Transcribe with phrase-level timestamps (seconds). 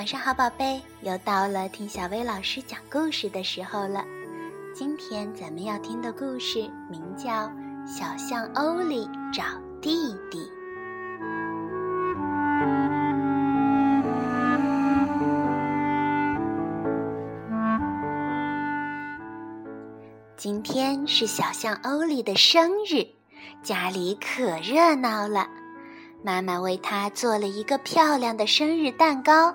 [0.00, 4.02] 晚上好，宝贝，又到了听小薇老师讲故事的时候了。
[4.74, 7.28] 今天咱们要听的故事名叫
[7.86, 9.42] 《小象欧里找
[9.82, 10.38] 弟弟》。
[20.34, 23.06] 今天是小象欧里的生日，
[23.62, 25.46] 家里可热闹了。
[26.24, 29.54] 妈妈为他做了一个漂亮的生日蛋糕。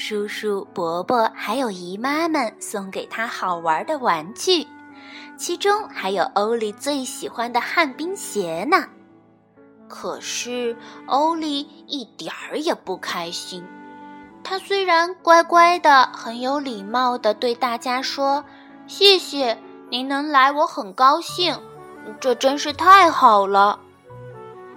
[0.00, 4.64] 叔叔、伯伯还有姨妈们送给他好玩的玩具，
[5.36, 8.86] 其中还有欧丽最喜欢的旱冰鞋呢。
[9.88, 13.66] 可是欧丽一点儿也不开心。
[14.44, 18.44] 他虽然乖乖的、很有礼貌的对大家说
[18.86, 21.60] ：“谢谢，您能来我很高兴，
[22.20, 23.80] 这真是太好了。”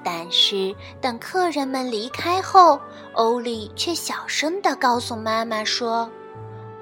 [0.03, 2.81] 但是等客人们离开后，
[3.13, 6.09] 欧丽却小声地告诉妈妈说：“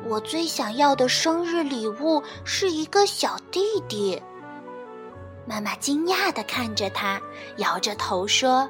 [0.07, 4.21] 我最想要的生日礼物是一个小弟弟。”
[5.45, 7.19] 妈妈惊讶地看着他，
[7.57, 8.69] 摇着头说：“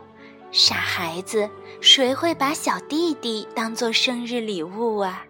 [0.52, 1.48] 傻孩子，
[1.80, 5.26] 谁会把小弟弟当做生日礼物啊？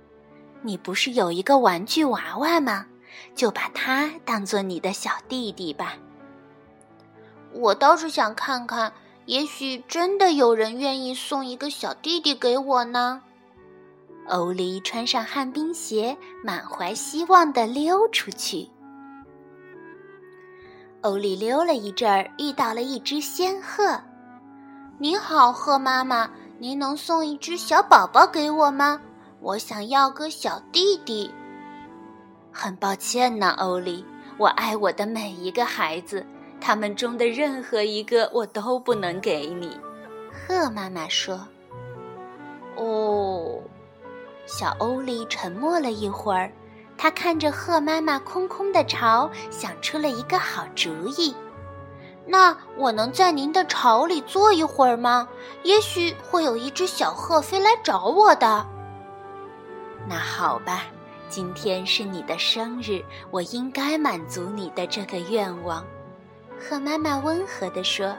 [0.61, 2.85] 你不是有一个玩具娃娃吗？
[3.35, 5.95] 就把它当做你的小弟弟吧。”
[7.51, 8.93] 我倒是想看看。
[9.29, 13.21] 也许真的有人愿意送一个小弟弟给我呢。
[14.27, 18.67] 欧丽穿上旱冰鞋，满怀希望地溜出去。
[21.01, 24.01] 欧丽溜了一阵儿，遇到了一只仙鹤。
[24.97, 28.99] “你好，鹤妈妈，您能送一只小宝宝给我吗？
[29.41, 31.29] 我想要个小弟弟。”
[32.51, 34.03] 很抱歉呢，欧丽，
[34.39, 36.25] 我爱我的每一个孩子。
[36.61, 39.79] 他们中的任何一个我都不能给你，
[40.31, 41.39] 鹤妈妈说。
[42.75, 43.59] 哦，
[44.45, 46.51] 小欧丽沉默了一会儿，
[46.97, 51.35] 他看着鹤妈妈空空的巢，想出了一个好主意。
[52.25, 55.27] 那我能在您的巢里坐一会儿吗？
[55.63, 58.65] 也许会有一只小鹤飞来找我的。
[60.07, 60.83] 那好吧，
[61.27, 65.83] 今天是你的生日，我应该满足你的这个愿望。
[66.59, 68.15] 鹤妈妈温和地说：“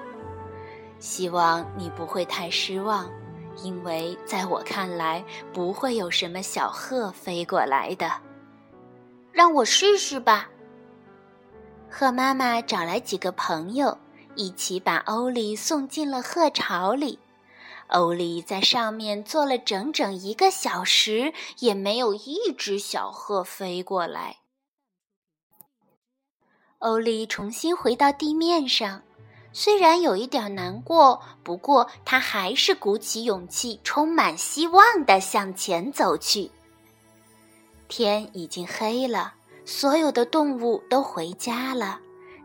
[0.98, 3.08] 希望你不会太失望，
[3.62, 8.10] 因为在我看来，不会有什么小鹤飞过来的。
[9.30, 10.48] 让我试试吧。”
[11.90, 13.98] 鹤妈妈找来几个朋友，
[14.34, 17.18] 一起把欧丽送进了鹤巢里。
[17.88, 24.36] 欧丽在上面坐了整整一个小时，也没有一只小鹤飞过来。
[26.80, 29.02] 欧丽重新回到地面上，
[29.52, 36.50] 虽然有一点难过，不过他还是鼓起勇气，充满希望地向前走去。
[37.86, 39.34] 天已经黑了，
[39.66, 42.00] 所有的动物都回家了，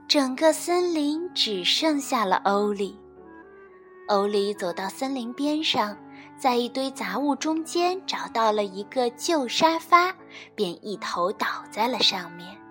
[0.06, 2.94] 整个森林只剩下了欧丽。
[4.09, 5.97] 欧丽走到森林边上，
[6.38, 10.13] 在一堆杂物中间找到了一个旧沙发，
[10.56, 12.65] 便一头倒在了上面。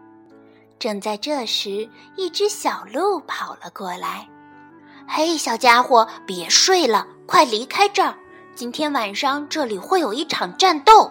[0.84, 4.28] 正在这时，一只小鹿跑了过来。
[5.09, 8.15] “嘿，小家伙，别睡了，快离开这儿！
[8.55, 11.11] 今天晚上这里会有一场战斗。”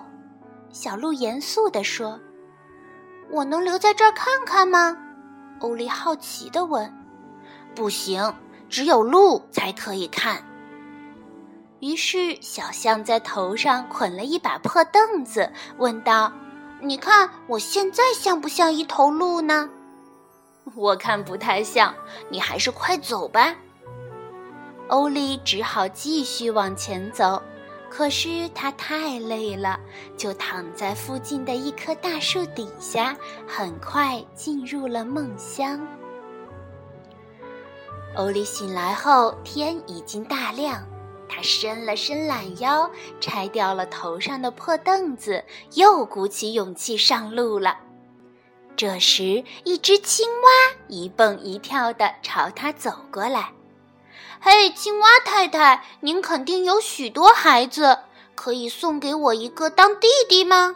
[0.72, 2.20] 小鹿严肃地说。
[3.34, 4.96] “我能留在这儿看看吗？”
[5.62, 6.94] 欧丽好奇地问。
[7.74, 8.32] “不行，
[8.70, 10.40] 只有鹿才可以看。”
[11.82, 16.32] 于是，小象在头上捆了一把破凳子，问道。
[16.86, 19.70] 你看，我现在像不像一头鹿呢？
[20.76, 21.96] 我看不太像，
[22.30, 23.56] 你还是快走吧。
[24.90, 27.42] 欧丽只好继续往前走，
[27.90, 29.80] 可是他太累了，
[30.18, 33.16] 就躺在附近的一棵大树底下，
[33.48, 35.80] 很快进入了梦乡。
[38.18, 40.86] 欧丽醒来后，天已经大亮。
[41.34, 42.88] 他伸了伸懒腰，
[43.20, 45.44] 拆掉了头上的破凳子，
[45.74, 47.76] 又鼓起勇气上路了。
[48.76, 53.52] 这时，一只青蛙一蹦一跳地朝他走过来。
[54.40, 57.98] “嘿，青蛙太太，您肯定有许多孩子，
[58.36, 60.76] 可以送给我一个当弟弟吗？”“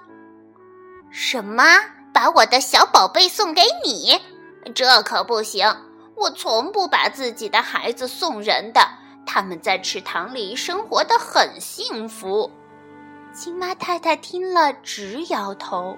[1.11, 1.63] 什么？
[2.11, 4.19] 把我的小宝贝送给你？
[4.73, 5.67] 这可不行！
[6.15, 8.81] 我从不把自己的孩子送人的。”
[9.27, 12.49] 他们在池塘里生活的很幸福。
[13.33, 15.95] 青蛙太太听了直摇头。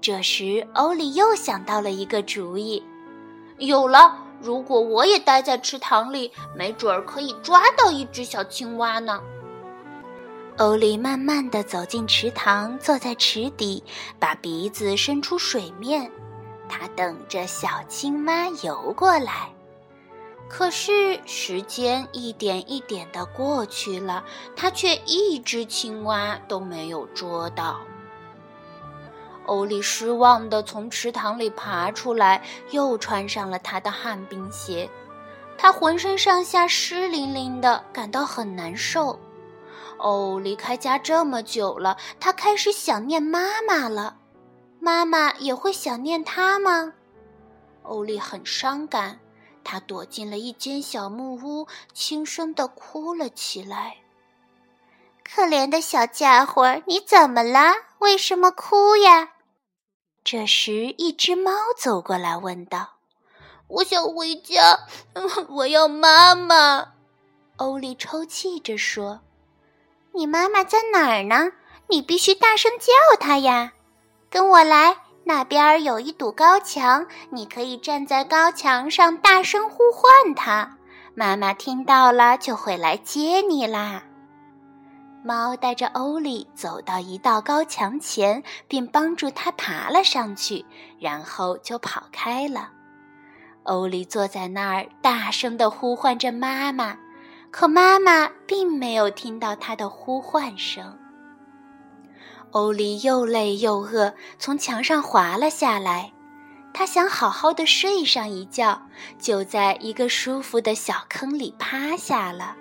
[0.00, 2.82] 这时，欧里又想到了一个主意：
[3.58, 9.20] 有了，如果我也待在池塘里，没准儿可以抓到一只小青蛙呢。
[10.56, 13.84] 欧丽慢慢地走进池塘，坐在池底，
[14.18, 16.10] 把鼻子伸出水面。
[16.68, 19.50] 他等着小青蛙游过来。
[20.48, 27.80] 可是时间一点一点的过去了，他却一只青蛙都没有捉到。
[29.46, 34.88] 欧丽失望地从池塘里爬出来，又穿上了他的旱冰鞋。
[35.58, 39.18] 他浑身上下湿淋淋的，感到很难受。
[39.98, 44.16] 哦，离开家这么久了，他开始想念妈妈了。
[44.78, 46.92] 妈妈也会想念他吗？
[47.82, 49.18] 欧丽很伤感。
[49.68, 53.96] 他躲进了一间小木屋，轻声地哭了起来。
[55.24, 57.74] 可怜的小家伙，你怎么了？
[57.98, 59.32] 为什么哭呀？
[60.22, 62.98] 这时，一只猫走过来问道
[63.66, 64.86] ：“我想回家，
[65.48, 66.92] 我要妈妈。”
[67.58, 69.18] 欧丽抽泣着说
[70.14, 71.50] ：“你妈妈在哪儿呢？
[71.88, 73.72] 你必须大声叫她呀！
[74.30, 74.98] 跟我来。”
[75.28, 80.76] 那边有一堵高墙，你可以站在高墙上大声呼唤它，
[81.16, 84.04] 妈妈听到了就会来接你啦。
[85.24, 90.64] 猫带着欧利走到一道高墙前，并帮助他爬了上去，
[91.00, 92.70] 然后就跑开了。
[93.64, 96.96] 欧丽坐在那儿，大声地呼唤着妈妈，
[97.50, 100.96] 可妈妈并没有听到她的呼唤声。
[102.52, 106.12] 欧丽又累又饿，从墙上滑了下来。
[106.72, 108.82] 她想好好的睡上一觉，
[109.18, 112.54] 就在一个舒服的小坑里趴下了。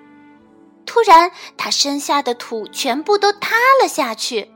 [0.86, 4.52] 突然，她身下的土全部都塌了下去。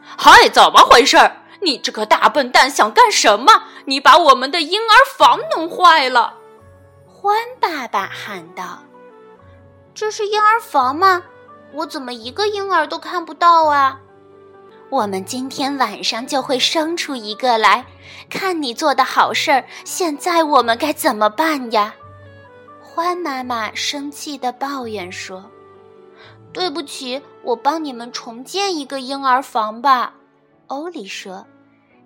[0.00, 1.16] 嗨，怎么回事？
[1.62, 3.64] 你这个大笨蛋想干什么？
[3.86, 6.34] 你把我们的婴儿房弄坏了！
[7.06, 8.80] 欢爸爸喊道
[9.94, 11.22] ：“这是婴儿房吗？
[11.72, 14.00] 我怎么一个婴儿都看不到啊？”
[14.88, 17.84] 我们今天晚上就会生出一个来，
[18.30, 19.64] 看你做的好事儿。
[19.84, 21.92] 现在我们该怎么办呀？
[22.80, 25.44] 欢妈妈生气地抱怨说
[26.52, 30.14] ：“对不起，我帮你们重建一个婴儿房吧。”
[30.68, 31.44] 欧里说：“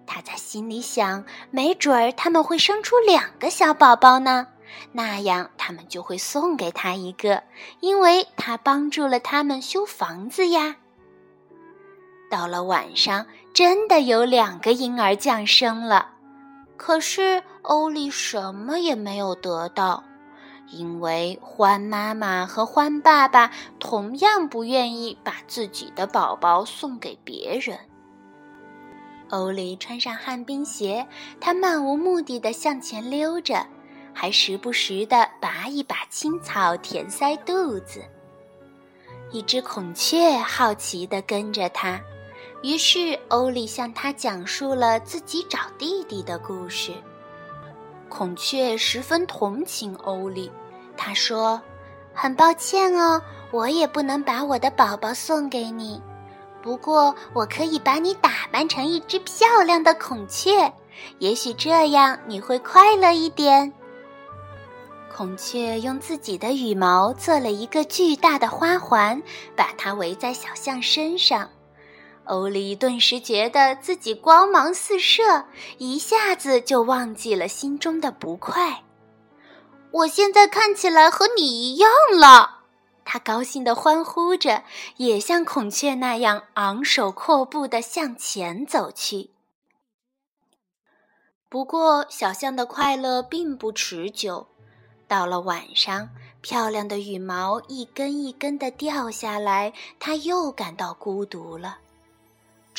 [0.06, 4.46] 他在心里想，没准儿他们会生出两个小宝宝呢，
[4.92, 7.42] 那样他们就会送给他一个，
[7.80, 10.76] 因为他帮助了他们修房子呀。”
[12.30, 16.10] 到了晚上，真的有两个婴儿降生了，
[16.76, 20.04] 可是欧丽什么也没有得到，
[20.70, 23.50] 因为欢妈妈和欢爸爸
[23.80, 27.76] 同样不愿意把自己的宝宝送给别人。
[29.30, 31.06] 欧丽穿上旱冰鞋，
[31.40, 33.66] 她漫无目的的向前溜着，
[34.14, 38.02] 还时不时的拔一把青草填塞肚子。
[39.32, 42.00] 一只孔雀好奇地跟着他。
[42.62, 46.92] 于是，欧丽向他讲述了自己找弟弟的故事。
[48.10, 50.50] 孔雀十分同情欧丽，
[50.96, 51.60] 他说
[52.12, 56.02] ：“很抱歉哦，我也不能把我的宝宝送给你。
[56.60, 60.70] 不过，我可以把你打扮成一只漂亮的孔雀，
[61.18, 63.72] 也许这样你会快乐一点。”
[65.10, 69.22] 孔雀用自己的羽毛做了一个巨大的花环，
[69.56, 71.48] 把它围在小象身上。
[72.30, 75.46] 欧丽顿时觉得自己光芒四射，
[75.78, 78.84] 一下子就忘记了心中的不快。
[79.90, 82.60] 我现在看起来和你一样了，
[83.04, 84.62] 他高兴地欢呼着，
[84.98, 89.30] 也像孔雀那样昂首阔步地向前走去。
[91.48, 94.46] 不过，小象的快乐并不持久。
[95.08, 96.10] 到了晚上，
[96.40, 101.78] 漂亮的羽毛一根一根地掉下来，它又感到孤独了。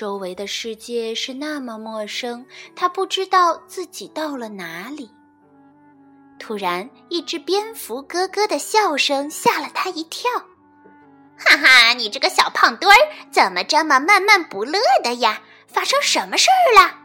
[0.02, 2.44] 周围的世界是那么陌生，
[2.76, 5.12] 他不知道自己到了哪里。
[6.40, 10.28] 突然，一只蝙蝠咯咯的笑声吓了他一跳。
[11.38, 12.98] “哈哈，你这个小胖墩儿，
[13.30, 15.40] 怎么这么闷闷不乐的呀？
[15.68, 16.96] 发生什么事儿了？”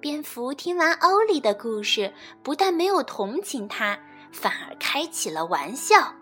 [0.00, 3.98] 蝙蝠听完欧丽的故事，不但没有同情他，
[4.32, 6.14] 反而开起了玩笑。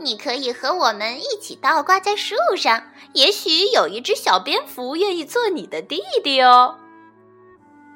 [0.00, 2.82] 你可以和我们一起倒挂在树上，
[3.12, 6.76] 也许有一只小蝙蝠愿意做你的弟弟哦。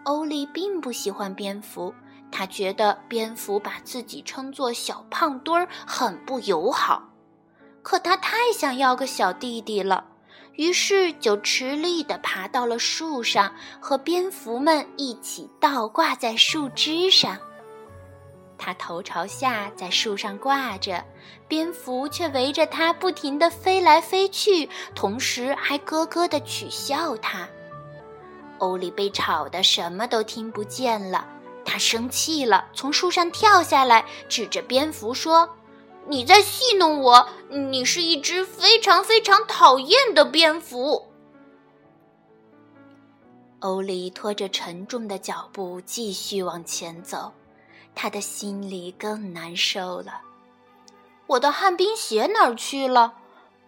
[0.04, 1.92] 欧丽并不喜欢蝙蝠，
[2.30, 7.02] 她觉得蝙蝠把自己称作小胖墩儿很不友好。
[7.82, 10.04] 可她太想要个小弟弟了，
[10.54, 17.38] 于是就吃力地爬到了树上，和蝙蝠们一起倒挂在树枝上。
[18.58, 21.02] 它头朝下在树上挂着，
[21.46, 27.48] 蝙蝠却围着它不停地飞来飞去，同时还咯咯地取笑它。
[28.58, 31.24] 欧里被吵得什么都听不见了，
[31.64, 35.48] 他生气了，从树上跳下来，指着蝙蝠说
[36.08, 37.28] ：“你在戏弄我！
[37.48, 41.06] 你是一只非常非常讨厌的蝙蝠。”
[43.60, 47.32] 欧里拖着沉重的脚步继续往前走，
[48.00, 50.20] 他的心里更难受了。
[51.26, 53.14] 我的旱冰鞋哪儿去了？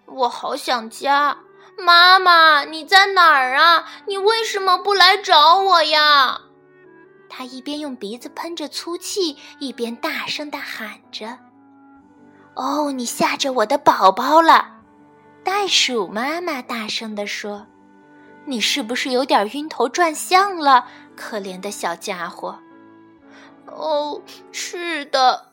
[0.06, 1.38] 我好想家！
[1.76, 3.88] 妈妈，你在哪儿啊？
[4.06, 6.42] 你为什么不来找我呀？
[7.28, 11.36] 他一边用鼻子喷着粗气，一边大声的喊着
[12.54, 14.76] ：“哦，你吓着我的宝宝了！”
[15.42, 17.66] 袋鼠妈妈大声地说。
[18.46, 22.58] 你是不是有点晕头转向了，可怜的小家伙？
[23.74, 24.20] 哦，
[24.52, 25.46] 是的。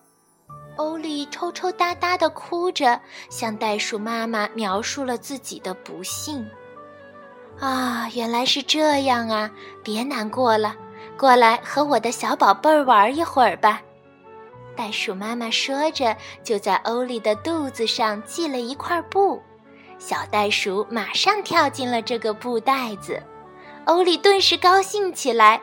[0.76, 6.48] 欧丽抽抽搭搭的哭着，向袋鼠妈妈描述了自己的不幸。
[7.60, 9.50] 啊，原来是这样啊！
[9.84, 10.76] 别难过了，
[11.18, 13.82] 过来和我的小宝贝儿玩一会儿吧。
[14.76, 19.42] 袋鼠妈妈说着，就在欧丽的肚子上系了一块布。
[19.98, 23.20] 小袋鼠马上跳进了这个布袋子，
[23.86, 25.60] 欧丽顿时高兴起来，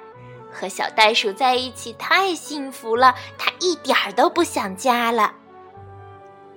[0.54, 5.34] 和小袋鼠在一起太幸福了，他一点儿都不想家了。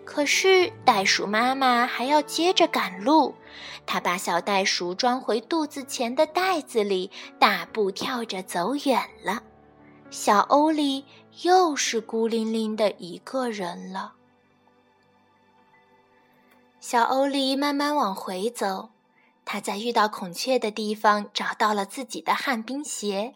[0.06, 3.36] 可是袋鼠妈妈还要接着赶路，
[3.86, 9.44] 它把小袋鼠装回肚子前的袋子里，大步跳着走远了。
[10.10, 11.04] 小欧里
[11.42, 14.14] 又是孤零零的一个人了。
[16.80, 18.92] 小欧里慢慢往回走，
[19.44, 23.36] 他在遇到孔雀的地方找到了自己的旱冰鞋。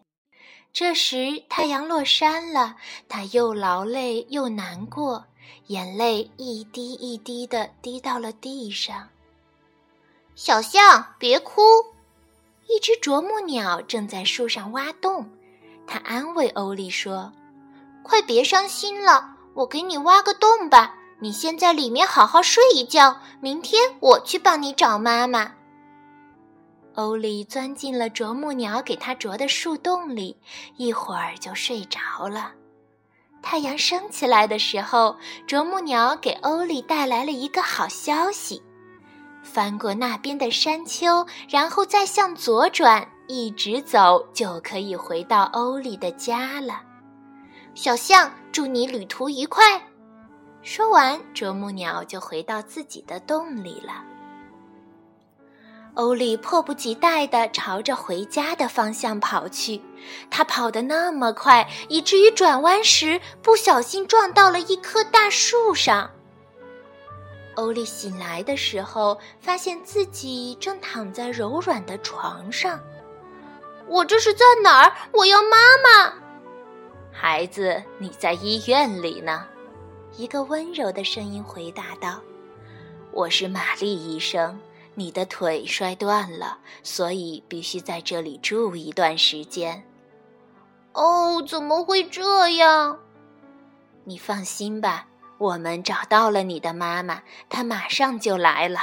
[0.73, 2.77] 这时太阳落山了，
[3.09, 5.25] 他又劳累又难过，
[5.67, 9.09] 眼泪一滴一滴的滴到了地上。
[10.33, 11.61] 小象，别哭！
[12.67, 15.29] 一只啄木鸟正在树上挖洞，
[15.85, 17.33] 它安慰欧里说
[18.01, 25.53] ：“快别伤心了，我给你挖个洞吧。”你先在里面好好睡一觉，明天我去帮你找妈妈。
[26.95, 30.37] 欧丽钻进了啄木鸟给他啄的树洞里，
[30.77, 32.53] 一会儿就睡着了。
[33.41, 35.15] 太阳升起来的时候，
[35.47, 38.61] 啄木鸟给欧丽带来了一个好消息：
[39.41, 46.81] 翻过那边的山丘，然后再向左转，一直走就可以回到欧丽的家了。
[47.73, 49.63] 小象，祝你旅途愉快。
[50.61, 54.03] 说完，啄木鸟就回到自己的洞里了。
[55.93, 59.81] 欧丽迫不及待地朝着回家的方向跑去，
[60.29, 66.09] 他跑得那么快，以至于转弯时不小心撞到了一棵大树上。
[67.55, 72.79] 欧丽醒来的时候，发现自己正躺在柔软的床上。
[73.87, 74.93] 我这是在哪儿？
[75.11, 76.13] 我要妈妈！
[77.11, 79.45] 孩子，你在医院里呢。
[80.15, 82.21] 一个温柔的声音回答道
[83.11, 84.57] ：“我是玛丽医生，
[84.95, 89.83] 你的腿摔断了，所以必须在这里住一段时间。”
[90.93, 92.99] 哦，怎么会这样？
[94.03, 95.07] 你放心吧，
[95.37, 98.79] 我们找到了你的妈妈，她马上就来了。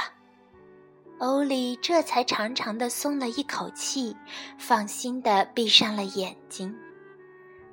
[1.19, 4.15] 欧丽这才长长的松了一口气，
[4.57, 6.73] 放心的闭上了眼睛。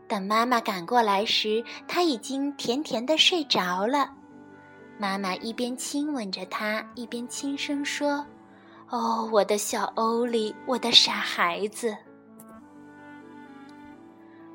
[0.09, 4.12] 等妈妈赶过来时，他已经甜甜的睡着了。
[4.98, 8.24] 妈妈一边亲吻着他，一边轻声说
[8.88, 11.94] ：“哦，我的小欧丽，我的傻孩子。”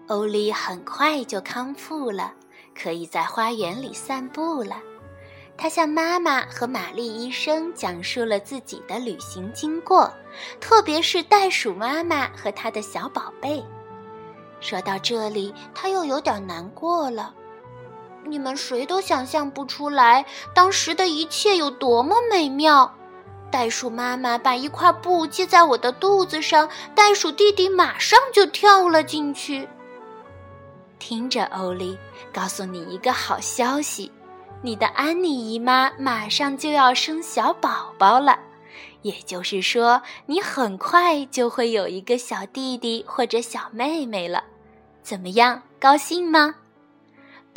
[0.07, 2.33] 欧丽很快就康复了，
[2.75, 4.77] 可以在花园里散步了。
[5.57, 10.11] 他向妈妈和玛丽医生讲述了自己的旅行经过，
[10.59, 13.63] 特别是袋鼠妈妈和他的小宝贝。
[14.59, 17.35] 说到这里，他又有点难过了。
[18.25, 22.93] 你们谁都想象不出来，当时的一切有多么美妙。
[23.51, 29.67] 袋鼠妈妈把一块布系在我的肚子上，袋鼠弟弟马上就跳了进去。
[30.99, 31.97] 听着，欧丽，
[32.31, 34.09] 告诉你一个好消息：
[34.61, 38.39] 你的安妮姨妈马上就要生小宝宝了。
[39.01, 44.43] 也就是说，你很快就会有一个小弟弟或者小妹妹了。
[45.01, 46.55] 怎么样，高兴吗？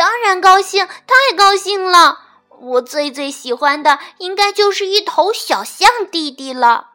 [0.05, 2.19] 当然高兴，太高兴了！
[2.51, 6.91] 我最最喜欢的应该就是一头小象弟弟了。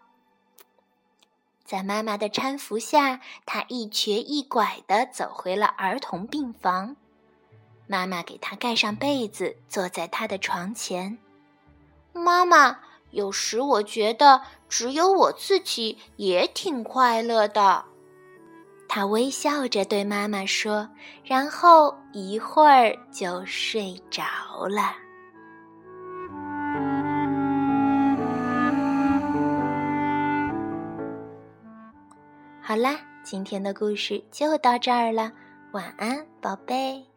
[1.66, 6.98] 在妈妈的搀扶下，他一瘸一拐地走回了儿童病房。
[7.88, 11.18] 妈妈给他盖上被子，坐在他的床前。
[12.13, 12.78] 妈妈，
[13.10, 17.86] 有时我觉得只有我自己也挺快乐的。
[18.91, 20.89] 他微笑着对妈妈说，
[21.24, 24.24] 然后一会儿就睡着
[24.67, 24.96] 了。
[32.60, 35.31] 好啦，今天的故事就到这儿了，
[35.72, 37.09] 晚安，宝贝。